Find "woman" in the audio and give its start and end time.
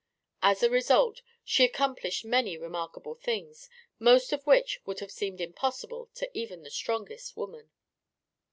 7.37-7.69